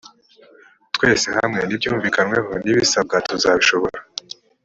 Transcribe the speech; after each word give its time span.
twese 0.95 1.27
hamwe 1.37 1.61
n 1.65 1.71
ibyunvikanweho 1.75 2.51
n 2.63 2.65
ibisabwa 2.71 3.15
tuzabishobora 3.27 3.99